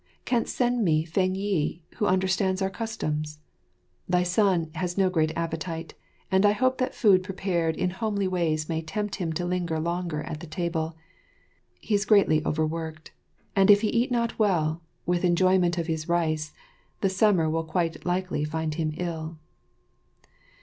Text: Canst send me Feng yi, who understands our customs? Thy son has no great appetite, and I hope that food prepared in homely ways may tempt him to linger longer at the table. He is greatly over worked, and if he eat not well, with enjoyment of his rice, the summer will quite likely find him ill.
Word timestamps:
Canst 0.25 0.55
send 0.55 0.83
me 0.83 1.05
Feng 1.05 1.35
yi, 1.35 1.83
who 1.97 2.07
understands 2.07 2.59
our 2.63 2.71
customs? 2.71 3.37
Thy 4.09 4.23
son 4.23 4.71
has 4.73 4.97
no 4.97 5.11
great 5.11 5.31
appetite, 5.37 5.93
and 6.31 6.43
I 6.43 6.53
hope 6.53 6.79
that 6.79 6.95
food 6.95 7.21
prepared 7.21 7.75
in 7.75 7.91
homely 7.91 8.27
ways 8.27 8.67
may 8.67 8.81
tempt 8.81 9.17
him 9.17 9.31
to 9.33 9.45
linger 9.45 9.79
longer 9.79 10.23
at 10.23 10.39
the 10.39 10.47
table. 10.47 10.97
He 11.79 11.93
is 11.93 12.05
greatly 12.05 12.43
over 12.43 12.65
worked, 12.65 13.11
and 13.55 13.69
if 13.69 13.81
he 13.81 13.89
eat 13.89 14.09
not 14.11 14.39
well, 14.39 14.81
with 15.05 15.23
enjoyment 15.23 15.77
of 15.77 15.85
his 15.85 16.09
rice, 16.09 16.51
the 17.01 17.07
summer 17.09 17.47
will 17.47 17.63
quite 17.63 18.03
likely 18.03 18.43
find 18.43 18.73
him 18.73 18.95
ill. 18.97 19.37